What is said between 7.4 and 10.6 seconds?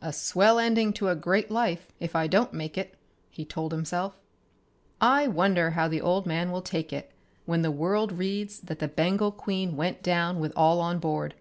when the world reads that the Bengal Queen went down with